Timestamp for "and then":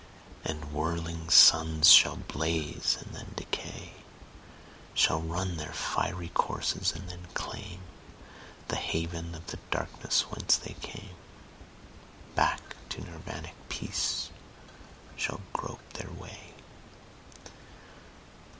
2.99-3.33, 6.91-7.27